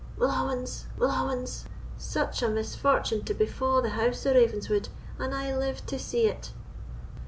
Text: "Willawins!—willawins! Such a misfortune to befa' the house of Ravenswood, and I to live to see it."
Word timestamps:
"Willawins!—willawins! 0.17 1.65
Such 1.95 2.41
a 2.41 2.49
misfortune 2.49 3.23
to 3.25 3.35
befa' 3.35 3.81
the 3.83 3.89
house 3.91 4.25
of 4.25 4.33
Ravenswood, 4.33 4.89
and 5.19 5.31
I 5.35 5.51
to 5.51 5.57
live 5.59 5.85
to 5.85 5.99
see 5.99 6.25
it." 6.25 6.53